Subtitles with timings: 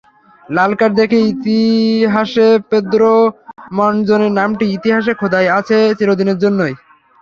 [0.45, 3.15] লাল card দেখে ইতিহাসেপেদ্রো
[3.77, 6.73] মনজনের নামটি ইতিহাসে খোদাই হয়ে আছে চিরদিনের জন্যই।